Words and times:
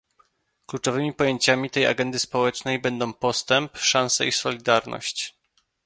Kluczowymi 0.65 1.13
pojęciami 1.13 1.69
tej 1.69 1.85
agendy 1.85 2.19
społecznej 2.19 2.79
będą 2.79 3.13
dostęp, 3.21 3.77
szanse 3.77 4.25
i 4.27 4.31
solidarność 4.31 5.35